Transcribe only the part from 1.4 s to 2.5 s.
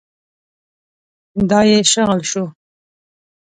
دا يې شغل شو.